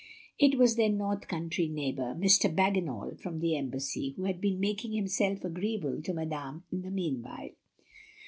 It 0.39 0.57
was 0.57 0.77
their 0.77 0.89
north 0.89 1.27
country 1.27 1.67
neighbour, 1.67 2.15
Mr. 2.17 2.49
Bagginal 2.51 3.15
from 3.19 3.37
the 3.39 3.55
Embassy, 3.55 4.15
who 4.17 4.23
had 4.23 4.41
been 4.41 4.59
making 4.59 4.93
himself 4.93 5.45
agreeable 5.45 6.01
to 6.01 6.11
Madame 6.11 6.63
in 6.71 6.81
the 6.81 6.89
meanwhile. 6.89 7.49